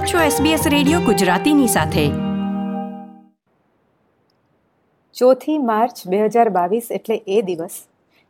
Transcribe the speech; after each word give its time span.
આપ 0.00 0.06
છો 0.06 0.18
SBS 0.18 0.68
radio 0.68 1.00
ગુજરાતીની 1.00 1.66
સાથે. 1.66 2.08
ચોથી 5.12 5.58
માર્ચ 5.58 6.06
બે 6.06 6.24
હજાર 6.24 6.48
બાવીસ 6.48 6.88
એટલે 6.90 7.22
એ 7.26 7.42
દિવસ 7.42 7.70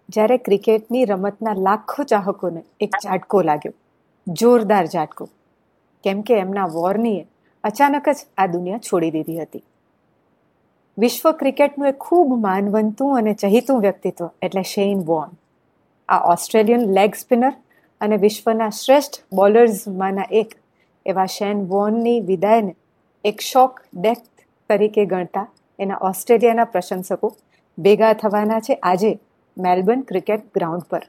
જ્યારે 0.08 0.36
ક્રિકેટની 0.36 1.04
રમતના 1.04 1.52
લાખો 1.52 2.02
ચાહકોને 2.02 2.62
એક 2.80 2.96
ઝાટકો 2.96 3.42
લાગ્યો. 3.42 3.72
જોરદાર 4.28 4.86
ઝાટકો. 4.86 5.28
કેમ 6.04 6.22
કે 6.22 6.34
એમના 6.34 6.66
વોર્નીએ 6.66 7.26
અચાનક 7.64 8.08
જ 8.08 8.16
આ 8.38 8.46
દુનિયા 8.46 8.78
છોડી 8.78 9.10
દીધી 9.10 9.42
હતી. 9.42 9.64
વિશ્વ 10.98 11.32
ક્રિકેટનું 11.32 11.88
એક 11.88 11.98
ખૂબ 11.98 12.42
માનવંતું 12.42 13.16
અને 13.16 13.34
ચહિતું 13.34 13.80
વ્યક્તિત્વ 13.80 14.28
એટલે 14.42 14.62
શેઇન 14.62 14.98
વોર્ન. 14.98 15.30
આ 16.08 16.32
ઓસ્ટ્રેલિયન 16.32 16.80
લેગ 16.80 17.14
સ્પિનર 17.14 17.52
અને 18.00 18.16
વિશ્વના 18.16 18.70
શ્રેષ્ઠ 18.70 19.14
બોલર્સમાંના 19.32 20.22
એક 20.30 20.60
એવા 21.06 21.26
શેન 21.26 21.66
વોનની 21.66 22.20
વિદાયને 22.20 22.74
એક 23.24 23.40
શોક 23.40 23.80
ડેથ 23.94 24.22
તરીકે 24.68 25.04
ગણતા 25.04 25.48
એના 25.78 25.98
ઓસ્ટ્રેલિયાના 26.00 26.64
પ્રશંસકો 26.64 27.36
ભેગા 27.78 28.12
થવાના 28.12 28.60
છે 28.60 28.74
આજે 28.74 29.18
મેલબર્ન 29.58 30.00
ક્રિકેટ 30.00 30.40
ગ્રાઉન્ડ 30.54 30.82
પર. 30.82 31.02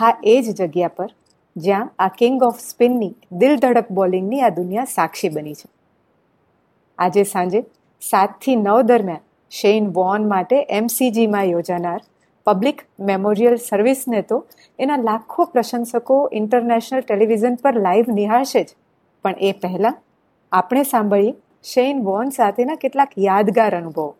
હા, 0.00 0.20
એ 0.24 0.42
જ 0.42 0.56
જગ્યા 0.56 0.88
પર 0.88 1.10
જ્યાં 1.56 1.90
આ 1.98 2.08
કિંગ 2.08 2.42
ઓફ 2.42 2.60
સ્પિનની 2.60 3.14
દિલ 3.32 3.56
ધડક 3.56 3.90
બોલિંગની 3.90 4.40
આ 4.40 4.48
દુનિયા 4.48 4.84
સાક્ષી 4.84 5.28
બની 5.28 5.54
છે. 5.54 5.68
આજે 6.98 7.22
સાંજે 7.22 7.64
સાતથી 8.00 8.56
નવ 8.56 8.82
દરમિયાન 8.82 9.20
શેઇન 9.50 9.88
વોન 9.88 10.28
માટે 10.28 10.66
એમસીજીમાં 10.70 11.44
યોજાનાર 11.44 12.00
પબ્લિક 12.46 12.82
મેમોરિયલ 13.00 13.56
સર્વિસને 13.56 14.22
તો 14.22 14.46
એના 14.78 14.96
લાખો 14.96 15.44
પ્રશંસકો 15.44 16.30
ઇન્ટરનેશનલ 16.32 17.00
ટેલિવિઝન 17.00 17.54
પર 17.54 17.80
લાઈવ 17.80 18.04
નિહાળશે 18.08 18.64
જ. 18.64 18.66
પણ 19.24 19.40
એ 19.40 19.52
પહેલાં 19.52 19.96
આપણે 20.52 20.82
સાંભળીએ 20.82 21.34
શેન 21.62 22.02
વોન 22.02 22.28
સાથેના 22.28 22.74
કેટલાક 22.74 23.18
યાદગાર 23.18 23.76
અનુભવો. 23.76 24.16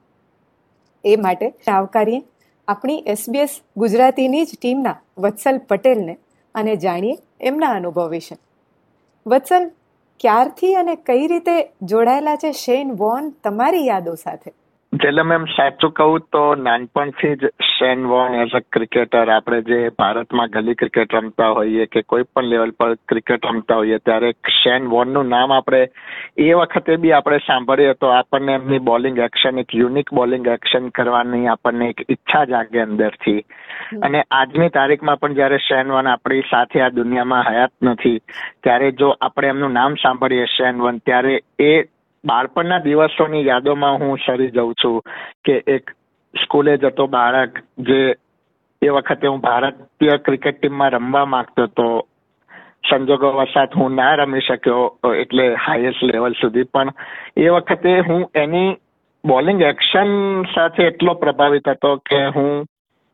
એ 1.04 1.16
માટે 1.16 1.54
આવકારીએ 1.72 2.22
આપણી 2.68 3.02
એસબીએસ 3.06 3.60
ગુજરાતીની 3.76 4.44
જ 4.44 4.58
ટીમના 4.60 4.96
વત્સલ 5.18 5.58
પટેલને 5.58 6.18
અને 6.54 6.76
જાણીએ 6.76 7.16
એમના 7.40 7.70
અનુભવ 7.70 8.08
વિશે. 8.08 8.36
વત્સલ, 9.26 9.70
ક્યારથી 10.20 10.74
અને 10.74 10.94
કઈ 10.96 11.26
રીતે 11.26 11.56
જોડાયેલા 11.82 12.36
છે 12.36 12.52
શેન 12.52 12.92
વોન 12.92 13.30
તમારી 13.44 13.86
યાદો 13.86 14.14
સાથે? 14.14 14.52
જેલમ 14.94 15.32
એમ 15.32 15.44
સાચું 15.46 15.92
કહું 15.92 16.24
તો 16.32 16.40
નાનપણથી 16.54 17.36
જ 17.36 17.48
Shane 17.68 18.02
Warne 18.06 18.34
as 18.34 18.52
a 18.54 18.60
cricketer 18.72 19.30
આપણે 19.30 19.60
જે 19.60 19.78
ભારતમાં 19.98 20.50
ગલી 20.50 20.74
ક્રિકેટ 20.74 21.14
રમતા 21.14 21.48
હોઈએ 21.50 21.86
કે 21.86 22.02
કોઈ 22.02 22.26
પણ 22.30 22.44
લેવલ 22.44 22.70
પર 22.70 22.94
ક્રિકેટ 23.08 23.48
રમતા 23.50 23.76
હોઈએ 23.76 23.98
ત્યારે 23.98 24.30
શેન 24.56 24.90
વોનનું 24.90 25.26
નામ 25.26 25.52
આપણે 25.52 25.80
એ 26.38 26.50
વખતે 26.52 26.96
બી 26.96 27.12
આપણે 27.12 27.38
સાંભળીએ 27.38 27.94
તો 27.94 28.10
આપણને 28.10 28.54
એમની 28.54 28.78
બોલિંગ 28.80 29.18
એક્શન 29.18 29.58
એક 29.58 29.74
યુનિક 29.74 30.12
બોલિંગ 30.12 30.46
એક્શન 30.46 30.86
કરવાની 30.88 31.46
આપણને 31.46 31.88
એક 31.88 32.04
ઈચ્છા 32.08 32.44
જાગે 32.44 32.78
અંદરથી. 32.80 33.40
અને 34.02 34.22
આજની 34.30 34.70
તારીખમાં 34.70 35.18
પણ 35.18 35.34
જ્યારે 35.34 35.58
શેન 35.58 35.92
વન 35.92 36.06
આપણી 36.06 36.44
સાથે 36.50 36.82
આ 36.82 36.92
દુનિયામાં 36.96 37.50
હયાત 37.50 37.74
નથી 37.82 38.18
ત્યારે 38.62 38.92
જો 38.92 39.10
આપણે 39.20 39.48
એમનું 39.48 39.72
નામ 39.72 39.96
સાંભળીએ 39.96 40.46
શેન 40.56 40.80
વન 40.80 41.02
ત્યારે 41.04 41.34
એ 41.64 41.74
બાળપણના 42.24 42.78
દિવસોની 42.78 43.46
યાદોમાં 43.46 44.00
હું 44.00 44.18
સરી 44.26 44.50
જઉં 44.50 44.74
છું 44.82 45.00
કે 45.44 45.54
એક 45.66 45.94
સ્કૂલે 46.34 46.76
જતો 46.76 47.06
બાળક 47.06 47.58
જે 47.88 48.00
એ 48.82 48.88
વખતે 48.88 49.26
હું 49.26 49.40
ભારતીય 49.40 50.18
ક્રિકેટ 50.18 50.58
ટીમમાં 50.58 50.90
રમવા 50.90 51.24
માંગતો 51.26 51.62
હતો, 51.62 51.88
સંજોગો 52.88 53.32
વસાત 53.32 53.76
હું 53.76 53.96
ના 53.96 54.16
રમી 54.16 54.40
શક્યો 54.40 55.14
એટલે 55.14 55.54
હાઈએસ્ટ 55.66 56.02
લેવલ 56.02 56.34
સુધી. 56.40 56.64
પણ 56.64 56.92
એ 57.36 57.48
વખતે 57.48 57.98
હું 58.00 58.30
એની 58.34 58.76
બોલિંગ 59.24 59.60
એક્શન 59.62 60.14
સાથે 60.54 60.86
એટલો 60.86 61.14
પ્રભાવિત 61.14 61.68
હતો 61.68 61.96
કે 62.10 62.20
હું 62.36 62.64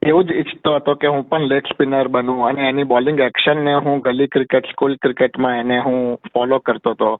એવું 0.03 0.25
જ 0.25 0.31
ઈચ્છતો 0.33 0.77
હતો 0.77 0.95
કે 0.95 1.07
હું 1.07 1.27
પણ 1.29 1.51
લેગ 1.53 1.67
સ્પિનર 1.67 2.09
બનું 2.09 2.47
અને 2.49 2.69
એની 2.69 2.91
બોલિંગ 2.93 3.21
એક્શનને 3.21 3.75
હું 3.75 4.01
ગલી 4.01 4.27
ક્રિકેટ, 4.27 4.71
સ્કૂલ 4.73 4.97
ક્રિકેટમાં 4.97 5.61
એને 5.61 5.79
હું 5.81 6.17
ફોલો 6.33 6.59
કરતો 6.59 6.91
હતો. 6.91 7.11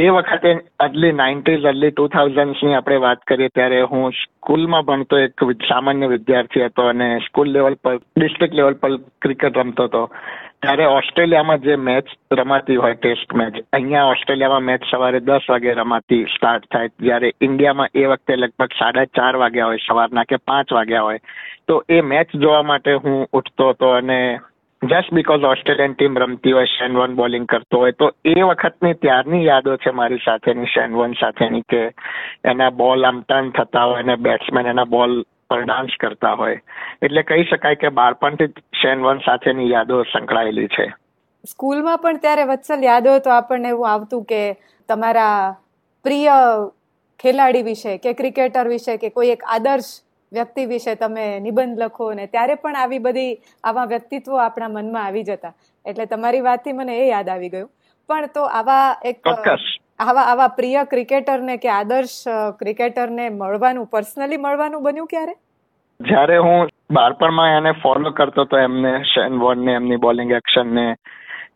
એ 0.00 0.08
વખતે 0.08 0.58
અર્લી 0.80 1.12
નાઇન્ટીઝ 1.12 1.64
અર્લી 1.64 1.90
ટુ 1.90 2.08
થાઉઝન્ડ્સની 2.08 2.74
આપણે 2.74 2.96
વાત 2.96 3.18
કરીએ 3.20 3.48
ત્યારે 3.48 3.80
હું 3.82 4.12
સ્કૂલમાં 4.12 4.82
ભણતો 4.82 5.18
એક 5.18 5.44
સામાન્ય 5.68 6.06
વિદ્યાર્થી 6.06 6.64
હતો 6.64 6.82
અને 6.82 7.18
સ્કૂલ 7.18 7.48
લેવલ 7.48 7.74
પર 7.74 7.96
ડિસ્ટ્રિક્ટ 7.96 8.54
લેવલ 8.54 8.74
પર 8.74 8.96
ક્રિકેટ 8.96 9.58
રમતો 9.58 9.84
હતો. 9.84 10.10
ત્યારે 10.62 10.84
ઓસ્ટ્રેલિયામાં 10.84 11.58
જે 11.58 11.76
મેચ 11.76 12.04
રમાતી 12.32 12.76
હોય 12.76 12.94
ટેસ્ટ 12.94 13.34
મેચ 13.34 13.60
અહીંયા 13.72 14.04
ઓસ્ટ્રેલિયામાં 14.04 14.60
મેચ 14.60 14.80
સવારે 14.90 15.20
દસ 15.20 15.40
વાગે 15.50 15.72
રમાતી 15.72 16.24
સ્ટાર્ટ 16.24 16.64
થાય. 16.72 16.88
જ્યારે 17.00 17.32
ઇન્ડિયામાં 17.40 17.88
એ 17.94 18.04
વખતે 18.04 18.36
લગભગ 18.36 18.68
સાડા 18.78 19.04
ચાર 19.04 19.36
વાગ્યા 19.36 19.66
હોય, 19.66 19.76
સવારના 19.88 20.24
કે 20.24 20.36
પાંચ 20.36 20.72
વાગ્યા 20.72 21.02
હોય. 21.02 21.20
તો 21.68 21.84
એ 21.88 22.00
મેચ 22.00 22.36
જોવા 22.36 22.62
માટે 22.62 22.92
હું 22.94 23.26
ઉઠતો 23.32 23.68
હતો 23.68 23.88
અને 23.88 24.38
જસ્ટ 24.82 25.14
બીકોઝ 25.14 25.44
ઓસ્ટ્રેલિયન 25.44 25.92
ટીમ 25.92 26.18
રમતી 26.18 26.52
હોય 26.52 26.64
શેનવન 26.64 27.14
બોલિંગ 27.14 27.46
કરતો 27.46 27.78
હોય, 27.78 27.92
તો 27.92 28.12
એ 28.24 28.42
વખતની 28.42 28.94
ત્યારની 28.94 29.46
યાદો 29.46 29.76
છે 29.76 29.90
મારી 29.90 30.16
સાથેની 30.16 30.64
શેનવન 30.64 31.12
સાથેની, 31.12 31.60
કે 31.60 31.92
એના 32.44 32.70
બોલ 32.70 33.06
આમ 33.06 33.20
ટર્ન 33.20 33.50
થતા 33.50 33.84
હોય 33.84 34.02
અને 34.02 34.16
બેટ્સમેન 34.16 34.66
એના 34.66 34.84
બોલ 34.84 35.22
પર 35.50 35.62
ડાન્સ 35.62 35.90
કરતા 36.00 36.32
હોય. 36.32 36.62
એટલે 37.02 37.22
કહી 37.22 37.44
શકાય 37.44 37.74
કે 37.74 37.88
બાળપણથી 37.88 38.46
શેનવન 38.82 39.18
સાથેની 39.18 39.70
યાદો 39.70 40.02
સંકળાયેલી 40.02 40.66
છે. 40.66 40.92
સ્કૂલમાં 41.46 41.98
પણ 41.98 42.16
ત્યારે 42.16 42.44
વત્સલ 42.44 42.84
યાદો 42.84 43.18
તો 43.18 43.30
આપણને 43.30 43.68
એવું 43.68 43.90
આવતું 43.90 44.24
કે 44.24 44.56
તમારા 44.88 45.56
પ્રિય 46.04 46.30
ખેલાડી 47.18 47.62
વિશે 47.62 47.98
કે 47.98 48.12
ક્રિકેટર 48.12 48.68
વિશે 48.68 48.96
કે 48.96 49.08
કોઈ 49.08 49.28
એક 49.28 49.42
આદર્શ 49.48 49.90
વ્યક્તિ 50.32 50.66
વિશે 50.66 50.94
તમે 50.94 51.26
નિબંધ 51.40 51.82
લખો 51.82 52.12
ને 52.14 52.26
ત્યારે 52.26 52.54
પણ 52.54 52.76
આવી 52.76 53.02
બધી 53.06 53.32
આવા 53.64 53.84
વ્યક્તિત્વો 53.84 54.36
આપણા 54.36 54.68
મનમાં 54.68 55.04
આવી 55.04 55.22
જતા. 55.22 55.52
એટલે 55.86 56.06
તમારી 56.06 56.40
વાતથી 56.40 56.72
મને 56.72 56.98
એ 56.98 57.06
યાદ 57.08 57.28
આવી 57.28 57.48
ગયું. 57.48 57.70
પણ 58.08 58.26
તો 58.34 58.44
આવા 58.60 58.86
એક 59.04 59.30
આવા 59.98 60.26
આવા 60.32 60.50
પ્રિય 60.58 60.82
ક્રિકેટરને 60.84 61.56
કે 61.56 61.68
આદર્શ 61.68 62.18
ક્રિકેટરને 62.58 63.28
મળવાનું 63.30 63.86
પર્સનલી 63.86 64.36
મળવાનું 64.36 64.82
બન્યું 64.82 65.06
ક્યારે? 65.06 65.34
જ્યારે 66.00 66.36
હું 66.38 66.68
બાળપણમાં 66.90 67.56
એને 67.56 67.72
ફોલો 67.82 68.10
કરતો 68.10 68.42
હતો 68.42 68.58
એમને 68.58 68.92
શેન 69.14 69.40
વોર્નને 69.40 69.72
એમની 69.72 69.96
બોલિંગ 69.96 70.32
એક્શનને 70.32 70.86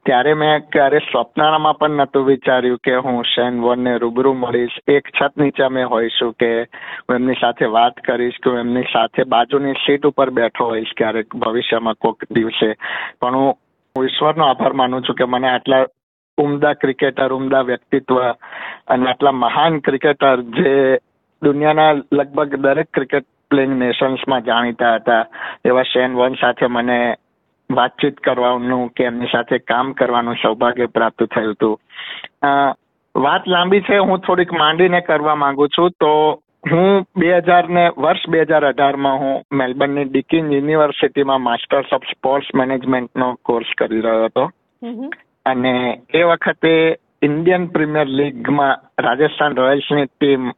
ત્યારે 0.06 0.34
મેં 0.34 0.65
ક્યારે 0.72 0.98
સ્વપ્નામાં 0.98 1.78
પણ 1.78 1.97
નહોતું 1.97 2.26
વિચાર્યું 2.26 2.81
કે 2.84 2.97
હું 3.06 3.22
શેન 3.25 3.60
વોનને 3.62 3.92
રૂબરૂ 3.98 4.34
મળીશ. 4.34 4.76
એક 4.88 5.09
છત 5.16 5.37
નીચે 5.37 5.62
અમે 5.65 5.84
હોઈશું 5.92 6.34
કે 6.34 6.50
હું 6.60 7.16
એમની 7.16 7.41
સાથે 7.41 7.70
વાત 7.76 8.04
કરીશ 8.06 8.38
કે 8.44 8.50
હું 8.50 8.60
એમની 8.60 8.92
સાથે 8.92 9.25
બાજુની 9.25 9.75
સીટ 9.87 10.06
ઉપર 10.06 10.31
બેઠો 10.31 10.65
હોઈશ 10.65 10.94
ક્યારેક 10.97 11.37
ભવિષ્યમાં 11.37 12.00
કોઈક 12.00 12.28
દિવસે. 12.31 12.70
પણ 13.20 13.34
હું 13.34 14.06
ઈશ્વરનો 14.09 14.48
આભાર 14.48 14.72
માનું 14.72 15.09
છું 15.09 15.16
કે 15.16 15.25
મને 15.25 15.48
આટલા 15.48 15.82
ઉમદા 16.38 16.75
ક્રિકેટર 16.75 17.32
ઉમદા 17.32 17.62
વ્યક્તિત્વ 17.62 18.22
અને 18.88 19.10
આટલા 19.10 19.32
મહાન 19.32 19.81
ક્રિકેટર 19.81 20.42
જે 20.56 20.98
દુનિયાના 21.42 21.92
લગભગ 22.12 22.56
દરેક 22.56 22.88
ક્રિકેટ 22.94 23.26
પ્લેઇંગ 23.50 23.75
નેશન્સમાં 23.78 24.44
જાણીતા 24.44 24.97
હતા, 24.97 25.25
એવા 25.65 25.82
શેન 25.82 26.16
વન 26.16 26.34
સાથે 26.41 26.66
મને 26.66 26.98
વાતચીત 27.71 28.21
કરવાનું 28.21 28.89
કે 28.89 29.05
એમની 29.05 29.33
સાથે 29.33 29.59
કામ 29.59 29.93
કરવાનું 29.93 30.41
સૌભાગ્ય 30.43 30.87
પ્રાપ્ત 30.87 31.23
થયું 31.35 31.53
હતું. 31.53 31.77
વાત 33.15 33.49
લાંબી 33.49 33.81
છે 33.81 33.99
હું 33.99 34.21
થોડીક 34.21 34.53
માંડીને 34.53 35.01
કરવા 35.01 35.35
માંગુ 35.35 35.69
છું. 35.69 35.91
તો 36.01 36.41
હું 36.71 37.05
બે 37.17 37.31
હજાર 37.39 37.69
ને 37.69 37.85
વર્ષ 37.99 38.29
બે 38.29 38.43
હજાર 38.43 38.65
અઢારમાં 38.65 39.19
હું 39.19 39.43
મેલબર્નની 39.53 40.05
ડિકિન 40.05 40.53
યુનિવર્સિટીમાં 40.53 41.41
માસ્ટર્સ 41.41 41.93
ઓફ 41.93 42.11
સ્પોર્ટ્સ 42.13 42.55
મેનેજમેન્ટનો 42.55 43.35
કોર્સ 43.45 43.73
કરી 43.79 44.01
રહ્યો 44.01 44.25
હતો. 44.25 44.45
અને 45.47 46.03
એ 46.15 46.22
વખતે 46.22 46.75
ઇન્ડિયન 47.22 47.67
પ્રીમિયર 47.67 48.07
લીગમાં 48.07 48.81
રાજસ્થાન 48.99 49.57
રોયલ્સની 49.57 50.07
ટીમ 50.07 50.53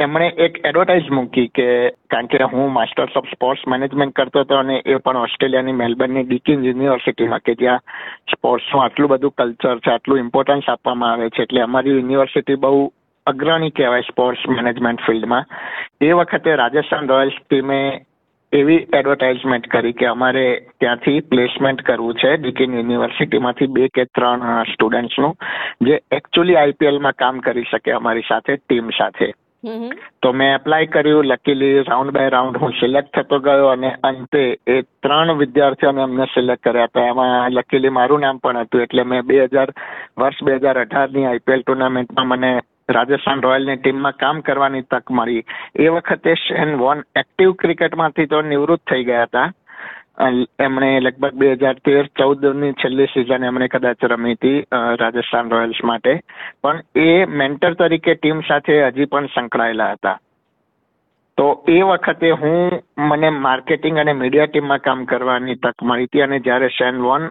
એમણે 0.00 0.26
એક 0.44 0.54
એડવર્ટાઇઝ 0.64 1.08
મૂકી 1.12 1.48
કે 1.56 1.64
કારણ 2.12 2.28
કે 2.32 2.46
હું 2.52 2.70
માસ્ટર્સ 2.72 3.16
ઓફ 3.20 3.26
સ્પોર્ટ્સ 3.34 3.66
મેનેજમેન્ટ 3.68 4.14
કરતો 4.16 4.44
હતો 4.44 4.60
અને 4.60 4.76
એ 4.84 4.96
પણ 4.98 5.18
ઓસ્ટ્રેલિયાની 5.22 5.76
મેલબર્નની 5.80 6.26
ડીકિન 6.28 6.64
યુનિવર્સિટીમાં 6.64 7.44
કે 7.44 7.54
જ્યાં 7.54 7.84
સ્પોર્ટ્સનું 8.32 8.84
આટલું 8.84 9.10
બધું 9.12 9.34
કલ્ચર 9.38 9.78
છે, 9.78 9.90
આટલું 9.90 10.18
ઇમ્પોર્ટન્સ 10.18 10.68
આપવામાં 10.68 11.12
આવે 11.12 11.28
છે 11.30 11.42
એટલે 11.42 11.60
અમારી 11.60 11.96
યુનિવર્સિટી 11.96 12.56
બહુ 12.56 12.92
અગ્રણી 13.26 13.70
કહેવાય 13.70 14.02
સ્પોર્ટ્સ 14.02 14.46
મેનેજમેન્ટ 14.48 15.04
ફિલ્ડમાં 15.06 15.50
એ 16.00 16.12
વખતે 16.12 16.56
રાજસ્થાન 16.56 17.08
રોયલ્સ 17.08 17.36
ટીમે 17.42 17.78
એવી 18.52 18.80
એડવર્ટાઇઝમેન્ટ 18.98 19.68
કરી 19.74 19.92
કે 19.92 20.06
અમારે 20.06 20.46
ત્યાંથી 20.80 21.20
પ્લેસમેન્ટ 21.20 21.82
કરવું 21.82 22.14
છે 22.14 22.32
ડીકિન 22.38 22.74
યુનિવર્સિટીમાંથી 22.74 23.70
બે 23.76 23.92
કે 23.94 24.08
ત્રણ 24.14 24.64
સ્ટુડન્ટ્સનું 24.72 25.36
જે 25.86 26.00
એકચ્યુઅલી 26.12 26.56
આઈપીએલમાં 26.56 27.20
કામ 27.20 27.40
કરી 27.40 27.68
શકે 27.70 27.92
અમારી 27.92 28.28
સાથે 28.28 28.56
ટીમ 28.56 28.90
સાથે. 28.98 29.32
તો 30.22 30.32
મેં 30.32 30.54
એપ્લાય 30.54 30.86
કર્યું 30.86 31.26
લકીલી 31.26 31.82
રાઉન્ડ 31.82 32.12
બાય 32.12 32.28
રાઉન્ડ 32.28 32.56
હું 32.56 32.72
સિલેક્ટ 32.72 33.12
થતો 33.16 33.38
ગયો 33.38 33.68
અને 33.68 33.90
અંતે 34.02 34.42
એ 34.66 34.76
ત્રણ 35.02 35.38
વિદ્યાર્થીઓને 35.38 36.02
અમને 36.02 36.26
સિલેક્ટ 36.34 36.64
કર્યા. 36.64 36.84
હતા 36.84 37.06
એમાં 37.06 37.52
લકીલી 37.52 37.88
મારું 37.88 38.20
નામ 38.20 38.38
પણ 38.38 38.60
હતું, 38.60 38.82
એટલે 38.82 39.04
મેં 39.04 39.26
બે 39.26 39.44
હજાર, 39.44 39.68
વર્ષ 40.18 40.42
બે 40.44 40.56
હજાર 40.56 40.78
અઢારની 40.78 41.26
આઈપીએલ 41.26 41.62
ટુર્નામેન્ટમાં 41.62 42.26
મને 42.26 42.52
રાજસ્થાન 42.88 43.42
રોયલની 43.42 43.76
ટીમમાં 43.76 44.16
કામ 44.16 44.42
કરવાની 44.42 44.82
તક 44.82 45.10
મળી. 45.10 45.44
એ 45.76 45.88
વખતે 45.88 46.34
શેન 46.34 46.78
વોન 46.78 47.02
એક્ટિવ 47.16 47.52
ક્રિકેટમાંથી 47.52 48.26
તો 48.26 48.42
નિવૃત્ત 48.42 48.84
થઈ 48.90 49.04
ગયા 49.04 49.22
હતા. 49.22 49.48
એમણે 50.66 50.88
લગભગ 51.00 51.36
બે 51.42 51.50
હજાર 51.60 51.76
તેર 51.88 52.06
ચૌદની 52.20 52.72
છેલ્લી 52.80 53.10
સિઝન 53.12 53.46
એમણે 53.50 53.68
કદાચ 53.74 54.08
રમી 54.12 54.36
હતી 54.38 54.58
રાજસ્થાન 55.02 55.52
રોયલ્સ 55.54 55.80
માટે. 55.90 56.12
પણ 56.62 56.82
એ 57.04 57.26
મેન્ટર 57.42 57.76
તરીકે 57.80 58.14
ટીમ 58.16 58.42
સાથે 58.48 58.74
હજી 58.78 59.10
પણ 59.12 59.30
સંકળાયેલા 59.34 59.92
હતા. 59.94 60.18
તો 61.38 61.46
એ 61.74 61.78
વખતે 61.90 62.30
હું 62.40 62.80
મને 63.10 63.30
માર્કેટિંગ 63.44 64.00
અને 64.00 64.12
મીડિયા 64.22 64.50
ટીમમાં 64.50 64.82
કામ 64.88 65.06
કરવાની 65.12 65.60
તક 65.62 65.88
મળી 65.90 66.08
હતી 66.10 66.24
અને 66.26 66.38
જ્યારે 66.48 66.68
શેન 66.78 67.00
વોન 67.06 67.24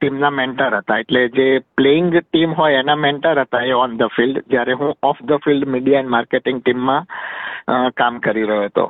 ટીમના 0.00 0.32
મેન્ટર 0.40 0.74
હતા. 0.78 0.98
એટલે 1.02 1.22
જે 1.38 1.46
પ્લેઇંગ 1.76 2.10
ટીમ 2.18 2.52
હોય 2.60 2.82
એના 2.84 2.98
મેન્ટર 3.04 3.40
હતા 3.44 3.64
એ 3.70 3.72
ઓન 3.84 3.96
ધ 4.00 4.12
ફિલ્ડ, 4.16 4.44
જ્યારે 4.52 4.78
હું 4.80 4.92
off 5.10 5.22
the 5.28 5.42
field 5.44 5.70
media 5.74 6.04
and 6.04 6.14
marketing 6.16 6.60
ટીમમાં 6.60 7.08
કામ 8.00 8.20
કરી 8.26 8.46
રહ્યો 8.50 8.68
હતો. 8.68 8.86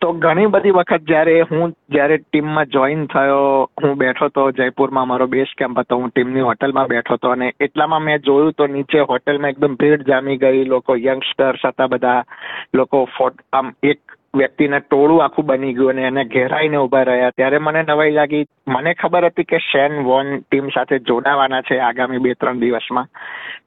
તો 0.00 0.12
ઘણી 0.12 0.46
બધી 0.46 0.70
વખત 0.70 1.02
જ્યારે 1.02 1.40
હું 1.40 1.72
જ્યારે 1.90 2.16
ટીમમાં 2.16 2.66
જોઈન 2.66 3.06
થયો, 3.06 3.68
હું 3.82 3.98
બેઠો 3.98 4.28
તો 4.28 4.50
જયપુરમાં 4.50 5.08
મારો 5.08 5.26
બેઝ 5.26 5.52
કેમ્પ 5.58 5.78
હતો, 5.78 5.98
હું 5.98 6.10
ટીમની 6.10 6.40
હોટલમાં 6.40 6.88
બેઠો 6.88 7.14
હતો 7.14 7.30
અને 7.30 7.52
એટલામાં 7.60 8.02
મેં 8.02 8.22
જોયું 8.22 8.54
તો 8.56 8.66
નીચે 8.66 9.00
હોટલમાં 9.00 9.50
એકદમ 9.50 9.76
ભીડ 9.76 10.06
જામી 10.06 10.36
ગઈ, 10.36 10.64
લોકો 10.64 10.96
યંગસ્ટર્સ 10.96 11.66
હતા 11.66 11.86
બધા, 11.86 12.22
લોકો 12.74 13.08
ફોટ, 13.18 13.34
આમ 13.52 13.72
એક 13.82 14.00
વ્યક્તિને 14.34 14.80
ટોળું 14.80 15.24
આખું 15.24 15.46
બની 15.46 15.74
ગયું 15.74 15.90
અને 15.90 16.02
એને 16.02 16.24
ઘેરાઈને 16.24 16.76
ઊભા 16.76 17.04
રહ્યા. 17.04 17.30
ત્યારે 17.30 17.58
મને 17.58 17.82
નવાઈ 17.82 18.10
લાગી. 18.10 18.44
મને 18.68 18.94
ખબર 18.94 19.26
હતી 19.26 19.44
કે 19.44 19.58
શેન 19.58 20.04
વોન 20.04 20.38
ટીમ 20.40 20.68
સાથે 20.68 20.98
જોડાવાના 20.98 21.60
છે 21.60 21.78
આગામી 21.80 22.18
બે 22.18 22.34
ત્રણ 22.34 22.60
દિવસમાં. 22.60 23.06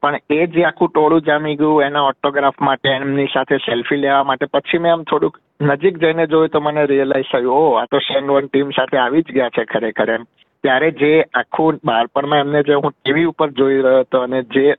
પણ 0.02 0.18
એ 0.30 0.48
જે 0.48 0.66
આખું 0.66 0.90
ટોળું 0.90 1.22
જામી 1.22 1.56
ગયું, 1.56 1.84
એના 1.84 2.02
ઓટોગ્રાફ 2.02 2.60
માટે, 2.60 2.90
એમની 2.90 3.28
સાથે 3.34 3.58
સેલ્ફી 3.58 3.96
લેવા 3.96 4.24
માટે, 4.24 4.46
પછી 4.46 4.78
મેં 4.78 4.92
આમ 4.92 5.04
થોડુંક 5.04 5.38
નજીક 5.62 5.98
જઈને 5.98 6.28
જોયું 6.28 6.50
તો 6.50 6.60
મને 6.62 6.86
રિયલાઇઝ 6.86 7.26
થયું 7.32 7.56
ઓ 7.56 7.74
આ 7.74 7.86
તો 7.86 8.00
શેન 8.00 8.32
વન 8.32 8.46
ટીમ 8.46 8.70
સાથે 8.70 8.98
આવી 8.98 9.22
જ 9.22 9.32
ગયા 9.32 9.50
છે 9.50 9.64
ખરેખર 9.64 10.10
એમ. 10.10 10.24
ત્યારે 10.64 10.92
જે 10.92 11.24
આખું 11.34 11.80
બાળપણમાં 11.86 12.40
એમને 12.40 12.64
જે 12.64 12.74
હું 12.74 12.92
ટીવી 12.92 13.24
ઉપર 13.24 13.50
જોઈ 13.50 13.82
રહ્યો 13.82 14.00
હતો 14.00 14.20
અને 14.20 14.44
જે 14.44 14.74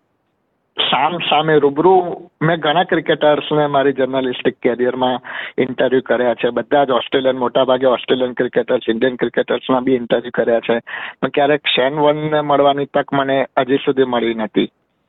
સામ 0.90 1.18
સામે 1.18 1.58
રૂબરૂ 1.58 2.12
મેં 2.42 2.56
ઘણા 2.56 2.84
ક્રિકેટર્સને 2.84 3.66
મારી 3.66 3.92
જર્નલિસ્ટિક 3.92 4.56
કેરિયરમાં 4.62 5.20
ઇન્ટરવ્યુ 5.58 6.00
કર્યા 6.00 6.34
છે. 6.34 6.50
બધા 6.50 6.84
જ 6.84 6.90
ઓસ્ટ્રેલિયન 6.90 7.36
મોટાભાગે 7.36 7.86
ઓસ્ટ્રેલિયન 7.86 8.32
ક્રિકેટર્સ 8.32 8.82
ઇન્ડિયન 8.88 9.16
ક્રિકેટર્સમાં 9.16 9.84
બી 9.84 9.94
ઇન્ટરવ્યુ 9.94 10.30
કર્યા 10.34 10.60
છે. 10.60 10.78
પણ 11.20 11.28
ક્યારેક 11.28 11.60
શેન 11.66 11.94
વનને 11.94 12.40
મળવાની 12.40 12.84
તક 12.84 13.12
મને 13.12 13.46
હજી 13.58 13.76
સુધી 13.76 14.04
મળી 14.04 14.34
નથી. 14.34 14.66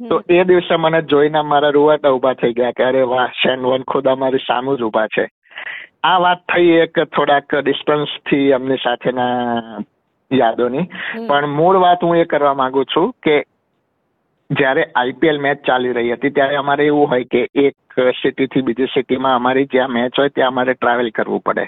તો 0.09 0.21
એ 0.29 0.43
દિવસે 0.43 0.75
મને 0.75 1.01
જોઈને 1.01 1.41
મારા 1.41 1.69
રૂવાટા 1.69 2.09
ઊભા 2.09 2.33
થઈ 2.33 2.53
ગયા 2.53 2.71
કે 2.71 2.83
અરે 2.83 3.01
વાહ 3.01 3.27
શેન 3.27 3.59
વન 3.59 3.81
ખુદ 3.81 4.07
અમારી 4.07 4.37
સામું 4.37 4.77
જ 4.77 4.81
ઊભા 4.81 5.07
છે. 5.07 5.27
આ 6.03 6.17
વાત 6.19 6.43
થઈ 6.53 6.73
એક 6.81 6.99
થોડાક 7.15 7.55
ડિસ્ટન્સથી 7.59 8.51
એમની 8.51 8.81
સાથેના 8.83 9.83
યાદોની. 10.31 10.89
પણ 11.27 11.55
મૂળ 11.59 11.79
વાત 11.79 12.01
હું 12.01 12.17
એ 12.17 12.25
કરવા 12.25 12.55
માંગુ 12.55 12.85
છું 12.85 13.13
કે 13.23 13.37
જ્યારે 14.49 14.83
આઈપીએલ 14.95 15.39
મેચ 15.39 15.63
ચાલી 15.63 15.93
રહી 15.93 16.13
હતી 16.13 16.35
ત્યારે 16.37 16.57
અમારે 16.57 16.87
એવું 16.87 17.09
હોય 17.09 17.31
કે 17.31 17.45
એક 17.65 17.97
સિટીથી 18.21 18.61
બીજી 18.61 18.91
સિટીમાં 18.93 19.35
અમારી 19.35 19.71
જ્યાં 19.73 19.91
મેચ 19.91 20.17
હોય 20.17 20.29
ત્યાં 20.29 20.53
અમારે 20.53 20.75
ટ્રાવેલ 20.75 21.11
કરવું 21.11 21.41
પડે. 21.41 21.65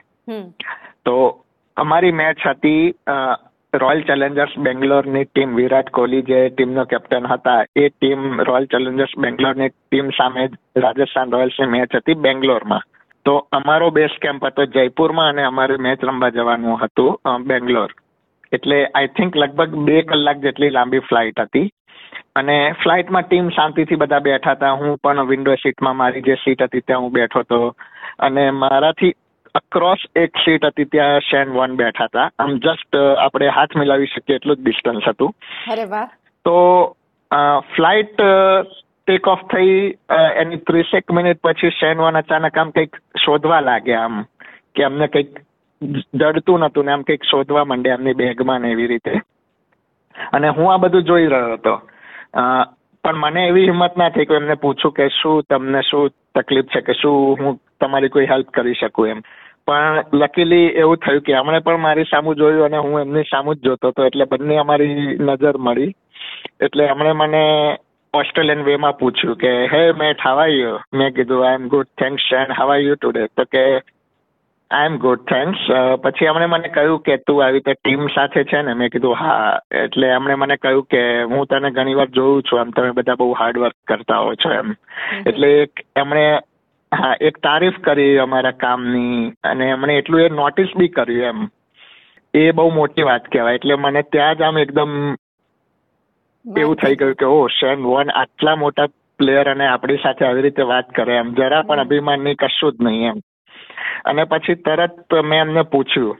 તો 1.05 1.15
અમારી 1.77 2.11
મેચ 2.13 2.45
હતી 2.45 2.83
રોયલ 3.73 4.01
ચેલેન્જર્સ 4.03 4.55
બેંગ્લોરની 4.59 5.25
ટીમ 5.25 5.55
વિરાટ 5.55 5.89
કોહલી 5.89 6.23
જે 6.23 6.39
ટીમનો 6.49 6.85
કેપ્ટન 6.85 7.25
હતા 7.25 7.59
એ 7.75 7.85
ટીમ 7.89 8.41
રોયલ 8.41 8.67
ચેલેન્જર્સ 8.67 9.15
બેંગ્લોરની 9.17 9.69
ટીમ 9.69 10.11
સામે 10.17 10.49
રાજસ્થાન 10.77 11.31
રોયલ્સની 11.31 11.69
મેચ 11.69 11.95
હતી 11.95 12.21
બેંગ્લોરમાં 12.25 12.89
તો 13.25 13.33
અમારો 13.57 13.89
બેઝ 13.97 14.15
કેમ્પ 14.21 14.45
હતો 14.45 14.65
જયપુરમાં 14.73 15.29
અને 15.33 15.43
અમારે 15.43 15.77
મેચ 15.85 16.03
રમવા 16.05 16.33
જવાનું 16.37 16.81
હતું 16.83 17.43
બેંગ્લોર. 17.51 17.89
એટલે 18.51 18.77
આઈ 18.85 19.13
થિંક 19.17 19.37
લગભગ 19.43 19.79
બે 19.87 20.01
કલાક 20.09 20.43
જેટલી 20.45 20.75
લાંબી 20.77 21.07
ફ્લાઇટ 21.09 21.39
હતી. 21.39 21.67
અને 22.39 22.55
ફ્લાઇટમાં 22.83 23.27
ટીમ 23.27 23.49
શાંતિથી 23.55 24.01
બધા 24.03 24.25
બેઠા 24.27 24.55
હતા. 24.57 24.73
હું 24.81 24.97
પણ 25.03 25.29
વિન્ડો 25.31 25.55
સીટમાં 25.63 25.99
મારી 26.01 26.25
જે 26.27 26.35
સીટ 26.43 26.61
હતી 26.61 26.85
ત્યાં 26.87 27.03
હું 27.03 27.13
બેઠો 27.19 27.43
હતો. 27.45 27.59
અને 28.19 28.43
મારાથી 28.63 29.13
અક્રોસ 29.55 30.03
એક 30.15 30.43
સીટ 30.45 30.65
હતી 30.65 30.91
ત્યાં 30.93 31.25
શેન 31.29 31.53
વન 31.57 31.75
બેઠા 31.81 32.09
હતા. 32.11 32.27
આમ 32.39 32.53
જસ્ટ 32.65 33.01
આપણે 33.25 33.49
હાથ 33.57 33.75
મિલાવી 33.81 34.11
શકીએ 34.15 34.35
એટલું 34.35 34.57
જ 34.57 34.63
ડિસ્ટન્સ 34.63 35.07
હતું. 35.07 35.31
તો 36.45 36.57
ફ્લાઇટ 37.75 38.17
ટેક 39.07 39.27
ઓફ 39.27 39.41
થઈ 39.51 39.95
એની 40.41 40.63
ત્રીસેક 40.67 41.11
મિનિટ 41.11 41.41
પછી 41.43 41.71
શેન 41.79 42.01
વન 42.01 42.19
અચાનક 42.19 42.57
આમ 42.57 42.71
કંઈક 42.71 42.95
શોધવા 43.25 43.61
લાગ્યા 43.61 44.03
આમ, 44.03 44.23
કે 44.75 44.85
અમને 44.85 45.07
કંઈક 45.07 45.41
જડતું 46.13 46.63
નતું 46.63 46.85
ને 46.85 46.93
આમ 46.93 47.03
કંઈક 47.03 47.27
શોધવા 47.31 47.65
માંડ્યા 47.65 47.99
એમની 47.99 48.19
બેગમાં 48.21 48.61
ને 48.61 48.71
એવી 48.71 48.87
રીતે. 48.87 49.19
અને 50.33 50.49
હું 50.49 50.71
આ 50.71 50.77
બધું 50.77 51.05
જોઈ 51.05 51.27
રહ્યો 51.27 51.53
હતો. 51.53 51.75
પણ 53.03 53.19
મને 53.19 53.47
એવી 53.47 53.67
હિંમત 53.67 53.97
ના 53.97 54.09
થઈ 54.09 54.25
કે 54.25 54.35
એમને 54.35 54.55
પૂછું 54.55 54.95
કે 54.97 55.09
શું 55.19 55.43
તમને 55.49 55.81
શું 55.91 56.09
તકલીફ 56.35 56.73
છે 56.73 56.81
કે 56.81 56.93
શું 57.01 57.43
હું 57.43 57.59
તમારી 57.79 58.09
કોઈ 58.09 58.31
હેલ્પ 58.33 58.51
કરી 58.51 58.81
શકું 58.81 59.09
એમ. 59.09 59.21
પણ 59.67 60.03
લકીલી 60.13 60.67
એવું 60.81 60.97
થયું 60.97 61.25
કે 61.27 61.39
એમણે 61.39 61.59
પણ 61.59 61.87
મારી 61.87 62.11
સામું 62.11 62.39
જોયું 62.39 62.65
અને 62.65 62.77
હું 62.85 63.01
એમની 63.01 63.31
સામું 63.31 63.55
જ 63.55 63.67
જોતો 63.67 63.91
હતો 63.91 64.05
એટલે 64.05 64.25
બંને 64.25 64.57
અમારી 64.59 65.17
નજર 65.19 65.57
મળી. 65.57 65.95
એટલે 66.61 66.83
એમણે 66.85 67.13
મને 67.13 67.43
ઓસ્ટ્રેલિયન 68.13 68.65
વેમાં 68.65 68.93
પૂછ્યું 68.93 69.37
કે 69.37 69.51
હે 69.73 69.81
મેટ 69.93 70.19
હાવ 70.19 70.39
આર 70.39 70.49
યુ 70.49 70.73
મેં 70.93 71.13
કીધું 71.13 71.47
I 71.47 71.55
am 71.55 71.67
good 71.67 71.87
thanks 71.97 72.29
and 72.33 72.55
how 72.57 72.69
are 72.69 72.79
you 72.79 72.95
today 72.95 73.23
તો 73.37 73.45
કે 73.45 73.63
આઈ 74.71 74.85
એમ 74.85 74.97
ગુડ 74.97 75.23
થેન્ક્સ 75.23 75.63
પછી 76.03 76.25
એમણે 76.25 76.45
મને 76.45 76.67
કહ્યું 76.67 77.01
કે 77.01 77.17
તું 77.17 77.41
આવી 77.45 77.53
રીતે 77.53 77.73
ટીમ 77.73 78.07
સાથે 78.07 78.43
છે 78.43 78.61
ને? 78.61 78.73
મેં 78.73 78.89
કીધું 78.89 79.15
હા. 79.15 79.59
એટલે 79.71 80.07
એમણે 80.07 80.35
મને 80.35 80.57
કહ્યું 80.57 80.85
કે 80.85 81.03
હું 81.23 81.45
તને 81.45 81.71
ઘણી 81.71 81.93
વાર 81.93 82.07
જોઉં 82.07 82.43
છું 82.43 82.61
એમ 82.61 82.71
તમે 82.71 82.91
બધા 82.91 83.15
બહુ 83.15 83.33
હાર્ડવર્ક 83.33 83.75
કરતા 83.87 84.17
હો 84.17 84.35
છો 84.35 84.53
એમ. 84.53 84.75
એટલે 85.25 85.51
એક 85.63 85.83
એમણે 85.95 86.39
હા 86.91 87.15
એક 87.21 87.37
તારીફ 87.37 87.81
કરી 87.81 88.17
અમારા 88.17 88.51
કામની 88.51 89.33
અને 89.43 89.69
એમણે 89.69 89.97
એટલું 89.97 90.21
એ 90.21 90.29
નોટિસ 90.29 90.77
બી 90.77 90.87
કર્યું 90.87 91.21
એમ. 91.23 91.45
એ 92.33 92.51
બહુ 92.51 92.69
મોટી 92.69 93.03
વાત 93.03 93.27
કહેવાય. 93.27 93.55
એટલે 93.55 93.75
મને 93.75 94.01
ત્યાં 94.01 94.35
જ 94.35 94.41
આમ 94.41 94.57
એકદમ 94.57 94.97
એવું 96.45 96.75
થઈ 96.75 96.95
ગયું 96.95 97.15
કે 97.15 97.25
ઓ 97.25 97.47
શેન 97.59 97.83
વોન 97.83 98.09
આટલા 98.11 98.55
મોટા 98.55 98.87
પ્લેયર 99.19 99.49
અને 99.49 99.67
આપણી 99.67 100.03
સાથે 100.03 100.25
આવી 100.25 100.41
રીતે 100.41 100.63
વાત 100.71 100.89
કરે. 100.91 101.17
એમ 101.17 101.33
જરા 101.33 101.63
પણ 101.63 101.79
અભિમાન 101.79 102.23
નહીં 102.23 102.37
કશું 102.37 102.71
જ 102.71 102.83
નહીં 102.83 103.09
એમ. 103.09 103.19
અને 104.05 104.23
પછી 104.23 104.55
તરત 104.55 105.13
મેં 105.23 105.39
એમને 105.39 105.63
પૂછ્યું 105.63 106.17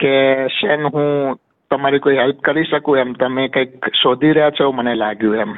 કે 0.00 0.12
શેન 0.58 0.82
હું 0.94 1.38
તમારી 1.70 1.98
કોઈ 1.98 2.16
હેલ્પ 2.16 2.40
કરી 2.40 2.64
શકું 2.64 2.98
એમ? 2.98 3.14
તમે 3.14 3.48
કંઈક 3.48 3.94
શોધી 4.02 4.32
રહ્યા 4.32 4.56
છો? 4.60 4.72
મને 4.72 4.94
લાગ્યું 4.94 5.36
એમ. 5.36 5.56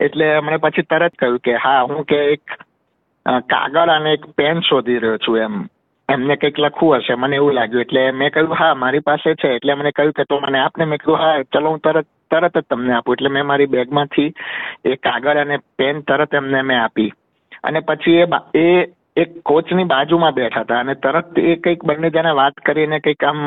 એટલે 0.00 0.26
એમણે 0.30 0.56
પછી 0.56 0.82
તરત 0.82 1.14
કહ્યું 1.18 1.38
કે 1.38 1.54
હા 1.56 1.82
હું 1.82 2.04
કે 2.04 2.18
એક 2.32 2.58
કાગળ 3.48 3.90
અને 3.90 4.12
એક 4.12 4.26
પેન 4.36 4.60
શોધી 4.60 4.98
રહ્યો 4.98 5.22
છું 5.26 5.38
એમ. 5.38 5.54
એમને 6.08 6.36
કંઈક 6.36 6.58
લખવું 6.58 6.96
હશે. 6.98 7.14
મને 7.14 7.36
એવું 7.36 7.54
લાગ્યું. 7.54 7.82
એટલે 7.82 8.10
મેં 8.10 8.30
કહ્યું 8.30 8.58
હા 8.60 8.74
મારી 8.74 9.06
પાસે 9.10 9.34
છે. 9.34 9.54
એટલે 9.56 9.74
મને 9.74 9.90
કહ્યું 9.90 10.12
કે 10.12 10.24
તો 10.24 10.40
મને 10.40 10.58
આપને? 10.58 10.84
મેં 10.84 10.98
કહ્યું 10.98 11.20
હા 11.20 11.42
ચલો 11.52 11.70
હું 11.70 11.80
તરત 11.80 12.06
તરત 12.32 12.58
જ 12.58 12.64
તમને 12.70 12.96
આપું. 12.96 13.16
એટલે 13.16 13.34
મેં 13.36 13.46
મારી 13.50 13.74
બેગમાંથી 13.74 14.30
એ 14.84 14.96
કાગળ 15.08 15.44
અને 15.44 15.58
પેન 15.78 16.00
તરત 16.08 16.40
એમને 16.40 16.62
મેં 16.70 16.82
આપી. 16.84 17.10
અને 17.64 17.80
પછી 17.80 18.18
એ 18.22 18.26
એ 18.58 18.66
એક 19.16 19.36
કોચની 19.44 19.90
બાજુમાં 19.92 20.34
બેઠા 20.34 20.60
હતા. 20.60 20.80
અને 20.80 20.94
તરત 20.94 21.38
એ 21.38 21.54
કંઈક 21.56 21.84
બંને 21.84 22.10
જણા 22.10 22.38
વાત 22.40 22.66
કરીને 22.66 22.98
કંઈક 22.98 23.24
આમ 23.24 23.40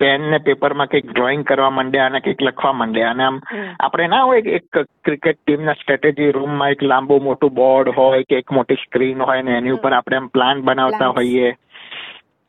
પેન 0.00 0.22
ને 0.32 0.38
પેપરમાં 0.38 0.90
કંઈક 0.90 1.08
ડ્રોઈંગ 1.12 1.42
કરવા 1.44 1.70
માંડ્યા 1.70 2.06
અને 2.06 2.20
કંઈક 2.20 2.42
લખવા 2.42 2.72
માંડ્યા. 2.72 3.10
અને 3.10 3.24
આમ 3.24 3.40
આપણે 3.80 4.06
ના 4.12 4.20
હોય 4.22 4.44
એક 4.58 4.78
ક્રિકેટ 5.04 5.38
ટીમના 5.40 5.72
સ્ટ્રેટેજી 5.80 6.30
રૂમમાં 6.36 6.76
એક 6.76 6.82
લાંબુ 6.82 7.18
મોટું 7.20 7.56
બોર્ડ 7.58 7.90
હોય 7.96 8.22
કે 8.28 8.38
એક 8.38 8.54
મોટી 8.58 8.80
સ્ક્રીન 8.84 9.26
હોય 9.30 9.42
ને 9.48 9.58
એની 9.58 9.76
ઉપર 9.78 9.92
આપણે 9.92 10.20
આમ 10.20 10.30
પ્લાન 10.36 10.62
બનાવતા 10.68 11.10
હોઈએ. 11.18 11.50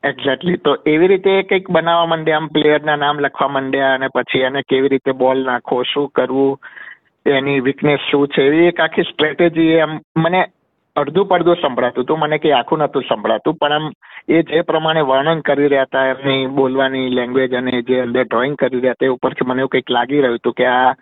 એક્ઝેક્ટલી 0.03 0.57
તો 0.57 0.71
એવી 0.85 1.07
રીતે 1.07 1.33
કંઈક 1.43 1.67
બનાવવા 1.69 2.05
માંડ્યા 2.05 2.37
આમ 2.37 2.47
પ્લેયરના 2.47 2.95
નામ 2.95 3.19
લખવા 3.19 3.47
માંડ્યા 3.47 3.93
અને 3.93 4.07
પછી 4.15 4.41
એને 4.41 4.61
કેવી 4.69 4.89
રીતે 4.89 5.13
બોલ 5.13 5.43
નાખવો 5.43 5.83
શું 5.83 6.07
કરવું, 6.15 6.57
એની 7.25 7.59
વીકનેસ 7.59 8.07
શું 8.11 8.27
છે, 8.27 8.47
એવી 8.47 8.67
એક 8.67 8.79
આખી 8.79 9.03
સ્ટ્રેટેજી 9.03 9.73
એમ 9.85 9.93
મને 10.15 10.41
અડધું 10.95 11.27
પડધું 11.27 11.61
સંભળાતું 11.61 12.03
હતું. 12.03 12.19
મને 12.19 12.37
કંઈ 12.37 12.51
આખું 12.51 12.79
નહોતું 12.79 13.05
સંભળાતું, 13.09 13.57
પણ 13.57 13.73
આમ 13.73 13.91
એ 14.27 14.43
જે 14.43 14.61
પ્રમાણે 14.61 15.01
વર્ણન 15.01 15.41
કરી 15.41 15.67
રહ્યા 15.67 15.89
હતા, 15.89 16.05
એમની 16.05 16.47
બોલવાની 16.47 17.09
લેંગ્વેજ 17.09 17.53
અને 17.53 17.81
જે 17.81 18.01
અંદર 18.01 18.25
ડ્રોઈંગ 18.25 18.55
કરી 18.55 18.81
રહ્યા 18.81 18.97
હતા, 18.97 19.05
એ 19.05 19.15
ઉપરથી 19.17 19.47
મને 19.47 19.61
એવું 19.61 19.69
કંઈક 19.69 19.89
લાગી 19.89 20.21
રહ્યું 20.21 20.39
હતું 20.39 20.53
કે 20.53 20.65
આ 20.67 20.95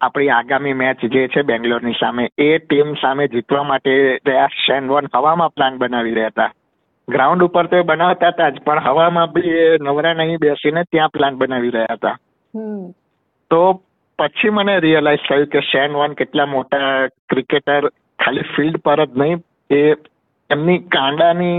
આપણી 0.00 0.30
આગામી 0.30 0.72
મેચ 0.74 1.04
જે 1.12 1.28
છે 1.28 1.42
બેંગ્લોરની 1.42 2.00
સામે, 2.00 2.28
એ 2.38 2.58
ટીમ 2.58 2.96
સામે 2.96 3.28
જીતવા 3.28 3.64
માટે 3.64 3.92
રહ્યા 4.26 4.48
શેન 4.64 4.88
વોન 4.88 5.12
હવામાં 5.14 5.54
પ્લાન 5.56 5.78
બનાવી 5.78 6.14
રહ્યા 6.14 6.28
હતા. 6.28 6.50
ગ્રાઉન્ડ 7.14 7.46
ઉપર 7.46 7.66
તો 7.66 7.82
એ 7.82 7.88
બનાવતા 7.90 8.32
હતા 8.32 8.50
જ 8.50 8.64
પણ 8.66 8.82
હવામાં 8.86 9.32
બી 9.34 9.54
એ 9.58 9.66
નવરા 9.80 10.14
નહીં 10.14 10.42
બેસીને 10.44 10.84
ત્યાં 10.90 11.14
પ્લાન 11.16 11.38
બનાવી 11.38 11.74
રહ્યા 11.76 11.96
હતા. 11.96 12.16
તો 13.50 13.60
પછી 14.18 14.50
મને 14.50 14.76
રિયલાઇઝ 14.80 15.26
થયું 15.28 15.50
કે 15.54 15.66
શેન 15.70 15.98
વોન 16.00 16.14
કેટલા 16.14 16.48
મોટા 16.54 16.88
ક્રિકેટર 17.28 17.90
ખાલી 18.18 18.48
ફિલ્ડ 18.54 18.80
પર 18.84 19.04
જ 19.06 19.20
નહીં 19.22 19.44
એ 19.70 19.82
એમની 20.50 20.78
કાંડાની 20.94 21.58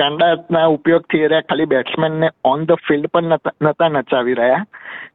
કાંડાના 0.00 0.64
ઉપયોગથી 0.68 1.22
એ 1.26 1.28
રહ્યા 1.28 1.48
ખાલી 1.50 1.70
બેટ્સમેનને 1.74 2.30
ઓન 2.52 2.66
ધ 2.70 2.82
ફિલ્ડ 2.88 3.12
પણ 3.12 3.36
નતા 3.62 3.88
નચાવી 3.88 4.40
રહ્યા. 4.40 4.64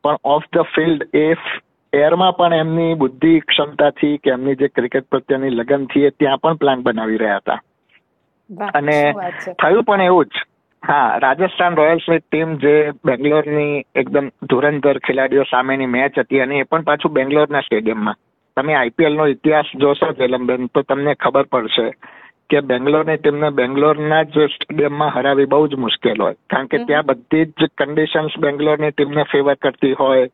પણ 0.03 0.21
ઓફ 0.35 0.47
ધ 0.53 0.71
ફિલ્ડ 0.75 1.01
એ 1.15 1.27
એરમાં 1.93 2.37
પણ 2.37 2.53
એમની 2.55 2.93
બુદ્ધિ 2.95 3.33
ક્ષમતાથી 3.41 4.13
કે 4.17 4.31
એમની 4.31 4.55
જે 4.55 4.69
ક્રિકેટ 4.69 5.09
પ્રત્યેની 5.09 5.55
લગનથી 5.55 6.05
એ 6.05 6.11
ત્યાં 6.19 6.41
પણ 6.43 6.61
પ્લાન 6.61 6.83
બનાવી 6.83 7.17
રહ્યા 7.17 7.43
હતા. 7.43 7.59
અને 8.73 8.97
થયું 9.59 9.85
પણ 9.85 10.01
એવું 10.01 10.25
જ. 10.25 10.45
હા 10.83 11.19
રાજસ્થાન 11.19 11.77
રોયલ્સની 11.77 12.21
ટીમ 12.21 12.55
જે 12.57 12.73
બેંગ્લોરની 13.05 13.83
એકદમ 13.95 14.27
ધુરંધર 14.49 14.99
ખેલાડીઓ 14.99 15.43
સામેની 15.43 15.93
મેચ 15.95 16.19
હતી 16.19 16.41
અને 16.41 16.59
એ 16.59 16.63
પણ 16.63 16.83
પાછું 16.83 17.13
બેંગ્લોરના 17.13 17.61
સ્ટેડિયમમાં. 17.61 18.17
તમે 18.57 18.75
આઈપીએલ 18.75 19.15
નો 19.15 19.25
ઇતિહાસ 19.25 19.69
જોશો 19.75 20.11
જેલમબેન 20.13 20.69
તો 20.73 20.83
તમને 20.83 21.15
ખબર 21.15 21.45
પડશે 21.45 21.87
કે 22.49 22.61
બેંગ્લોરની 22.61 23.17
ટીમને 23.17 23.51
બેંગ્લોરના 23.51 24.23
જ 24.25 24.47
સ્ટેડિયમમાં 24.47 25.13
હરાવી 25.15 25.45
બહુ 25.45 25.67
જ 25.67 25.75
મુશ્કેલ 25.75 26.21
હોય. 26.21 26.35
કારણ 26.49 26.67
કે 26.67 26.85
ત્યાં 26.85 27.05
બધી 27.05 27.45
જ 27.45 27.69
કન્ડિશન્સ 27.77 28.39
બેંગ્લોરની 28.39 28.91
ટીમને 28.91 29.23
ફેવર 29.31 29.55
કરતી 29.55 29.93
હોય 29.93 30.27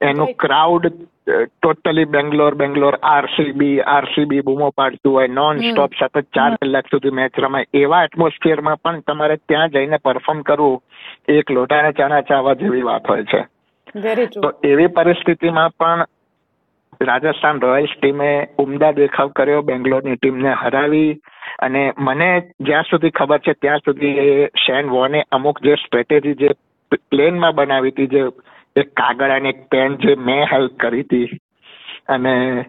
એનું 0.00 0.34
crowd 0.34 0.86
totally 1.28 2.04
Bangalore 2.06 2.54
Bangalore 2.54 2.96
RCB 3.02 3.80
RCB 3.86 4.42
બૂમો 4.42 4.70
પાડતું 4.70 5.12
હોય 5.12 5.28
નોન 5.28 5.60
સ્ટોપ 5.60 5.96
સતત 6.00 6.24
ચાર 6.34 6.56
કલાક 6.56 6.86
સુધી 6.86 7.10
મેચ 7.10 7.38
રમાય. 7.38 7.70
એવા 7.74 8.04
એટમોસ્ફિયરમાં 8.04 8.80
પણ 8.84 9.02
તમારે 9.02 9.36
ત્યાં 9.48 9.70
જઈને 9.70 9.98
પરફોર્મ 9.98 10.42
કરવું 10.42 10.80
એક 11.28 11.50
લોટાને 11.50 11.92
ચણા 11.92 12.22
ચાવા 12.22 12.54
જેવી 12.54 12.82
વાત 12.82 13.08
હોય 13.08 13.24
છે. 13.24 13.44
તો 14.36 14.52
એવી 14.64 14.86
પરિસ્થિતિમાં 14.86 15.76
પણ 15.78 16.06
રાજસ્થાન 17.00 17.62
રોયલ્સ 17.62 17.92
ટીમે 17.96 18.30
ઉમદા 18.58 18.92
દેખાવ 18.92 19.32
કર્યો 19.32 19.62
બેંગ્લોરની 19.62 20.16
ટીમને 20.16 20.54
હરાવી 20.54 21.20
અને 21.58 21.92
મને 21.98 22.30
જ્યાં 22.60 22.84
સુધી 22.84 23.10
ખબર 23.10 23.38
છે 23.38 23.54
ત્યાં 23.54 23.78
સુધી 23.78 24.18
એ 24.18 24.48
શેન 24.66 24.90
વોને 24.90 25.22
અમુક 25.30 25.62
જે 25.62 25.76
સ્ટ્રેટેજી 25.76 26.34
જે 26.34 26.50
પ્લેનમાં 27.10 27.54
બનાવી 27.54 27.90
હતી 27.90 28.06
જે 28.06 28.24
એક 28.76 28.88
કાગળ 28.94 29.30
અને 29.30 29.48
એક 29.48 29.68
પેન 29.68 29.96
જે 29.96 30.14
મેં 30.14 30.44
હેલ્પ 30.52 30.76
કરી 30.78 31.00
હતી. 31.00 31.40
અને 32.08 32.64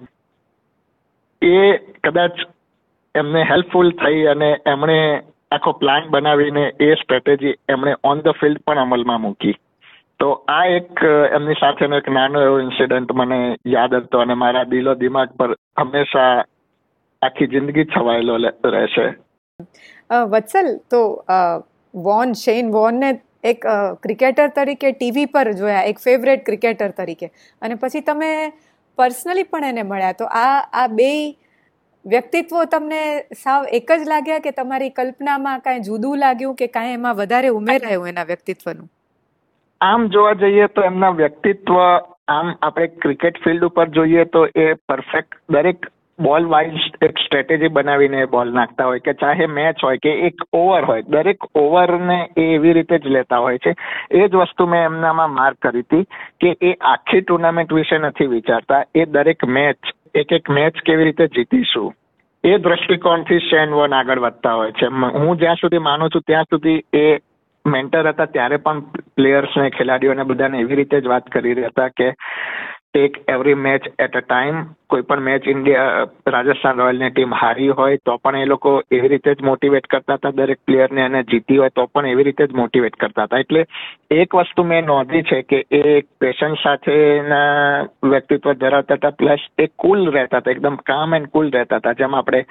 એ 1.41 1.77
કદાચ 1.77 2.31
એમને 3.15 3.43
હેલ્પફુલ 3.43 3.91
થઈ 3.91 4.23
અને 4.25 4.57
એમણે 4.65 5.23
આખો 5.51 5.71
પ્લાન 5.71 6.07
બનાવીને 6.09 6.73
એ 6.79 6.93
સ્ટ્રેટેજી 6.93 7.55
એમણે 7.69 7.95
ઓન 8.03 8.21
ધ 8.21 8.27
ફિલ્ડ 8.27 8.59
પણ 8.67 8.79
અમલમાં 8.79 9.21
મૂકી. 9.21 9.55
તો 10.19 10.31
આ 10.47 10.65
એક, 10.65 11.03
એમની 11.31 11.53
સાથેનો 11.53 11.97
એક 11.97 12.09
નાનો 12.09 12.41
એવો 12.41 12.59
ઇન્સિડન્ટ 12.59 13.11
મને 13.11 13.55
યાદ 13.67 13.93
હતો 13.93 14.19
અને 14.19 14.33
મારા 14.33 14.63
દિલો 14.63 14.95
દિમાગ 14.95 15.29
પર 15.29 15.53
હંમેશા 15.53 16.45
આખી 17.21 17.47
જિંદગી 17.47 17.85
છવાયેલો 17.85 18.37
રહેશે. 18.65 19.07
વત્સલ, 20.29 20.77
તો 20.91 21.23
વોન, 21.95 22.33
શેન 22.33 22.71
વોનને 22.71 23.21
એક 23.43 23.65
ક્રિકેટર 24.03 24.49
તરીકે 24.55 24.91
ટીવી 24.91 25.25
પર 25.35 25.51
જોયા, 25.59 25.85
એક 25.91 25.99
ફેવરેટ 25.99 26.45
ક્રિકેટર 26.45 26.91
તરીકે. 26.97 27.31
અને 27.61 27.75
પછી 27.75 28.01
તમે 28.01 28.31
પર્સનલી 28.97 29.43
પણ 29.43 29.63
એને 29.63 29.83
મળ્યા. 29.83 30.17
તો 30.19 30.25
આ 30.41 30.57
આ 30.73 30.87
બે 30.87 31.11
વ્યક્તિત્વો 32.05 32.65
તમને 32.65 33.01
સાવ 33.43 33.65
એક 33.77 33.91
જ 33.91 34.07
લાગ્યા 34.11 34.43
કે 34.45 34.51
તમારી 34.51 34.91
કલ્પનામાં 34.99 35.61
કાંઈ 35.61 35.85
જુદું 35.87 36.19
લાગ્યું 36.19 36.55
કે 36.61 36.67
કાંઈ 36.75 36.97
એમાં 36.99 37.17
વધારે 37.21 37.49
ઉમેરાયું 37.59 38.11
એના 38.11 38.27
વ્યક્તિત્વનું? 38.31 38.87
આમ 39.81 40.07
જોવા 40.15 40.35
જઈએ 40.43 40.67
તો 40.75 40.83
એમના 40.89 41.11
વ્યક્તિત્વ, 41.21 41.75
આમ 42.27 42.53
આપણે 42.61 42.87
ક્રિકેટ 43.05 43.41
ફિલ્ડ 43.43 43.67
ઉપર 43.69 43.87
જોઈએ 43.97 44.25
તો 44.35 44.45
એ 44.65 44.67
પરફેક્ટ 44.89 45.37
દરેક 45.57 45.89
બોલ 46.23 46.45
વાઇઝ 46.45 46.87
એક 47.01 47.17
સ્ટ્રેટેજી 47.25 47.67
બનાવીને 47.67 48.25
બોલ 48.25 48.53
નાખતા 48.53 48.85
હોય 48.85 48.99
કે 48.99 49.13
ચાહે 49.13 49.45
મેચ 49.45 49.83
હોય 49.83 49.97
કે 49.97 50.11
એક 50.27 50.43
ઓવર 50.53 50.83
હોય, 50.83 51.01
દરેક 51.01 51.47
ઓવરને 51.55 52.19
એ 52.37 52.41
એવી 52.41 52.73
રીતે 52.73 52.99
જ 52.99 53.07
લેતા 53.07 53.37
હોય 53.37 53.57
છે. 53.57 53.73
એ 54.11 54.27
જ 54.27 54.35
વસ્તુ 54.35 54.67
મેં 54.67 54.83
એમનામાં 54.83 55.33
માર્ક 55.33 55.57
કરી 55.61 55.79
હતી 55.79 56.03
કે 56.41 56.55
એ 56.61 56.73
આખી 56.81 57.21
ટુર્નામેન્ટ 57.21 57.73
વિશે 57.73 57.97
નથી 57.97 58.25
વિચારતા. 58.25 58.83
એ 58.95 59.05
દરેક 59.05 59.45
મેચ 59.45 59.77
એક 60.15 60.31
એક 60.31 60.49
મેચ 60.49 60.73
કેવી 60.85 61.03
રીતે 61.03 61.27
જીતીશું? 61.27 61.93
એ 62.43 62.57
દ્રષ્ટિકોણથી 62.57 63.39
શેન 63.39 63.69
વોન 63.69 63.93
આગળ 63.93 64.19
વધતા 64.19 64.53
હોય 64.53 64.71
છે. 64.71 64.87
હું 65.17 65.37
જ્યાં 65.37 65.55
સુધી 65.55 65.77
માનું 65.77 66.09
છું 66.09 66.21
ત્યાં 66.21 66.43
સુધી 66.43 66.83
એ 66.93 67.17
મેન્ટર 67.65 68.07
હતા, 68.07 68.25
ત્યારે 68.25 68.57
પણ 68.57 68.79
પ્લેયર્સને 69.15 69.69
ખેલાડીઓને 69.69 70.23
બધાને 70.23 70.59
એવી 70.59 70.75
રીતે 70.75 71.01
જ 71.01 71.07
વાત 71.07 71.29
કરી 71.29 71.53
રહ્યા 71.53 71.67
હતા 71.67 71.87
કે 71.87 72.13
take 72.93 73.17
every 73.27 73.55
match 73.55 73.85
at 73.99 74.15
a 74.15 74.21
time 74.21 74.57
કોઈ 74.87 75.03
પણ 75.09 75.23
મેચ 75.23 75.45
ઇન્ડિયા 75.47 76.07
રાજસ્થાન 76.27 76.77
રોયલની 76.77 77.09
ટીમ 77.11 77.35
હારી 77.41 77.69
હોય 77.69 77.99
તો 78.05 78.17
પણ 78.17 78.35
એ 78.37 78.45
લોકો 78.45 78.73
એવી 78.91 79.11
રીતે 79.13 79.35
જ 79.35 79.41
મોટિવેટ 79.41 79.87
કરતા 79.87 80.17
હતા 80.17 80.31
દરેક 80.31 80.59
પ્લેયરને 80.65 81.03
અને 81.03 81.21
જીતી 81.23 81.57
હોય 81.57 81.69
તો 81.69 81.87
પણ 81.87 82.05
એવી 82.05 82.23
રીતે 82.23 82.47
જ 82.47 82.53
મોટિવેટ 82.53 82.95
કરતા 82.95 83.25
હતા. 83.25 83.39
એટલે 83.39 83.65
એક 84.11 84.35
વસ્તુ 84.35 84.63
મેં 84.63 84.85
નોંધી 84.85 85.23
છે 85.23 85.41
કે 85.43 85.61
એ 85.71 85.81
એક 85.93 86.09
પેશન 86.19 86.57
સાથેના 86.63 87.87
વ્યક્તિત્વ 88.03 88.53
ધરાવતા 88.55 88.95
હતા 88.95 89.11
પ્લસ 89.11 89.47
એ 89.57 89.67
કુલ 89.77 90.05
રહેતા 90.11 90.39
હતા 90.39 90.51
એકદમ 90.51 90.83
કામ 90.83 91.13
એન્ડ 91.13 91.31
કુલ 91.31 91.51
રહેતા 91.51 91.79
હતા 91.79 91.93
જેમ 91.93 92.13
આપણે 92.13 92.45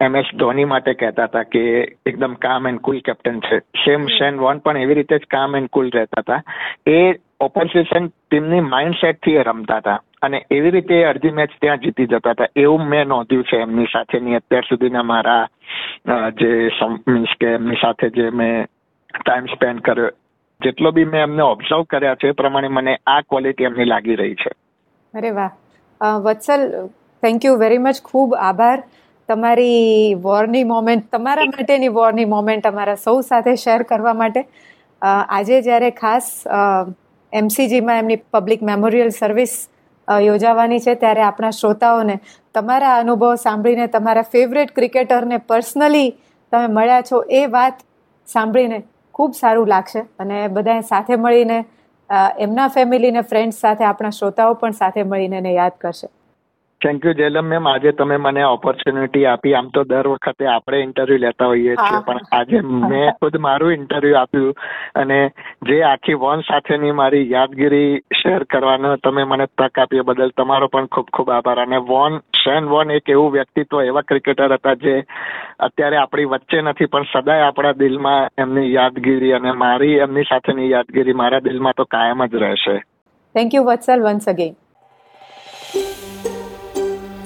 એમ 0.00 0.16
એસ 0.16 0.30
ધોની 0.38 0.64
માટે 0.64 0.94
કહેતા 0.94 1.26
હતા 1.26 1.44
કે 1.44 1.62
એકદમ 2.06 2.34
કામ 2.38 2.66
એન્ડ 2.66 2.80
કુલ 2.80 2.98
કેપ્ટન 3.00 3.38
છે. 3.40 3.60
સેમ 3.84 4.08
શેન 4.08 4.42
વોન 4.42 4.58
પણ 4.58 4.76
એવી 4.76 4.94
રીતે 4.94 5.18
જ 5.18 5.30
કામ 5.30 5.54
એન્ડ 5.54 5.70
કુલ 5.70 5.90
રહેતા 5.94 6.24
હતા. 6.26 6.42
એ 6.86 6.98
ઓપોઝિશન 7.46 8.06
ટીમની 8.08 8.66
માઇન્ડસેટથી 8.72 9.36
એ 9.40 9.42
રમતા 9.42 9.78
હતા. 9.78 9.98
અને 10.22 10.38
એવી 10.50 10.72
રીતે 10.74 10.98
અડધી 11.04 11.36
મેચ 11.38 11.50
ત્યાં 11.60 11.82
જીતી 11.84 12.06
જતા 12.06 12.34
હતા. 12.34 12.52
એવું 12.56 12.82
મેં 12.92 13.08
નોંધ્યું 13.08 13.48
છે 13.50 13.60
એમની 13.62 13.92
સાથેની. 13.92 14.36
અત્યાર 14.36 14.66
સુધીના 14.68 15.06
મારા 15.12 15.44
જે 16.40 16.50
મીન્સ 17.08 17.34
કે 17.40 17.54
એમની 17.54 17.80
સાથે 17.82 18.10
જે 18.16 18.30
મેં 18.40 18.54
ટાઈમ 19.14 19.46
સ્પેન્ડ 19.54 19.80
કર્યો, 19.80 20.10
જેટલો 20.60 20.92
બી 20.92 21.10
મેં 21.12 21.22
એમને 21.22 21.42
ઓબ્ઝર્વ 21.44 21.84
કર્યા 21.90 22.18
છે 22.22 22.28
એ 22.28 22.38
પ્રમાણે 22.40 22.74
મને 22.78 22.96
આ 23.06 23.20
ક્વોલિટી 23.22 23.68
એમની 23.70 23.90
લાગી 23.92 24.18
રહી 24.22 24.36
છે. 24.42 24.52
અરે 25.14 25.30
વાહ. 25.38 25.52
Vatsal 26.26 26.62
thank 27.22 27.44
you 27.44 27.56
very 27.58 27.78
much 27.78 27.98
ખૂબ 28.04 28.36
આભાર. 28.40 28.78
તમારી 29.28 30.14
વોરની 30.22 30.64
મોમેન્ટ 30.70 31.04
તમારા 31.12 31.44
માટેની 31.46 31.92
વોરની 31.98 32.24
મોમેન્ટ 32.32 32.66
અમારા 32.66 33.02
સૌ 33.02 33.18
સાથે 33.28 33.54
શેર 33.62 33.82
કરવા 33.90 34.14
માટે. 34.14 34.40
આજે 35.02 35.60
જ્યારે 35.62 35.90
ખાસ 36.00 36.26
એમસીજીમાં 37.34 37.98
એમની 37.98 38.20
પબ્લિક 38.32 38.62
મેમોરિયલ 38.62 39.10
સર્વિસ 39.10 39.54
યોજાવાની 40.08 40.80
છે 40.80 40.94
ત્યારે 40.94 41.22
આપણા 41.22 41.50
શ્રોતાઓને 41.50 42.16
તમારા 42.54 42.96
અનુભવ 42.96 43.34
સાંભળીને 43.36 43.86
તમારા 43.88 44.30
ફેવરેટ 44.32 44.74
ક્રિકેટરને 44.74 45.38
પર્સનલી 45.48 46.10
તમે 46.52 46.66
મળ્યા 46.68 47.06
છો 47.10 47.22
એ 47.30 47.46
વાત 47.46 47.78
સાંભળીને 48.28 48.82
ખૂબ 49.14 49.32
સારું 49.34 49.68
લાગશે. 49.68 50.00
અને 50.18 50.48
બધાએ 50.48 50.82
સાથે 50.82 51.16
મળીને 51.16 51.58
એમના 52.38 52.68
ફેમિલીને, 52.68 53.22
ફ્રેન્ડ્સ 53.22 53.60
સાથે 53.60 53.84
આપણા 53.84 54.10
શ્રોતાઓ 54.10 54.54
પણ 54.54 54.78
સાથે 54.80 55.02
મળીને 55.04 55.52
યાદ 55.52 55.76
કરશે. 55.80 56.08
થેન્ક 56.84 57.04
યુ 57.06 57.12
જેલમ 57.18 57.46
મેમ 57.50 57.66
આજે 57.66 57.92
તમે 57.98 58.16
મને 58.18 58.42
ઓપોર્ચ્યુનિટી 58.46 59.24
આપી. 59.26 59.52
આમ 59.54 59.68
તો 59.74 59.84
દર 59.84 60.08
વખતે 60.12 60.48
આપણે 60.54 60.80
ઇન્ટરવ્યુ 60.86 61.20
લેતા 61.20 61.46
હોઈએ 61.46 61.76
છીએ 61.76 62.00
પણ 62.08 62.26
આજે 62.38 62.58
મેં 62.90 63.06
ખુદ 63.20 63.38
મારું 63.44 63.72
ઇન્ટરવ્યુ 63.76 64.18
આપ્યું 64.20 64.52
અને 65.02 65.18
જે 65.68 65.78
આખી 65.90 66.18
વોન 66.24 66.42
સાથેની 66.48 66.92
મારી 66.98 67.22
યાદગીરી 67.30 67.92
શેર 68.20 68.44
કરવાનો 68.54 68.90
તમે 69.06 69.24
મને 69.30 69.46
તક 69.62 69.84
આપી 69.84 70.04
બદલ 70.08 70.34
તમારો 70.40 70.68
પણ 70.74 70.90
ખૂબ 70.96 71.08
ખૂબ 71.18 71.30
આભાર. 71.30 71.62
અને 71.64 71.78
વોન 71.92 72.18
શેન 72.42 72.68
વોન 72.72 72.92
એક 72.96 73.08
એવું 73.14 73.32
વ્યક્તિત્વ 73.36 73.80
એવા 73.84 74.02
ક્રિકેટર 74.10 74.56
હતા 74.56 74.74
જે 74.82 74.96
અત્યારે 75.68 76.00
આપણી 76.00 76.30
વચ્ચે 76.34 76.62
નથી 76.62 76.90
પણ 76.92 77.08
સદાય 77.12 77.46
આપણા 77.46 77.78
દિલમાં 77.84 78.28
એમની 78.38 78.74
યાદગીરી 78.74 79.32
અને 79.38 79.56
મારી 79.62 79.94
એમની 80.08 80.26
સાથેની 80.32 80.68
યાદગીરી 80.74 81.16
મારા 81.22 81.46
દિલમાં 81.48 81.78
તો 81.80 81.88
કાયમ 81.96 82.26
જ 82.26 82.44
રહેશે. 82.44 82.76
Thank 83.34 83.54
you 83.54 83.64
Vatsal 83.70 84.06
once 84.08 84.28
again 84.34 84.52